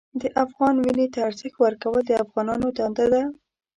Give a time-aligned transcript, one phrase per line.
[0.21, 3.23] د افغان وینې ته ارزښت ورکول د افغانانو دنده ده.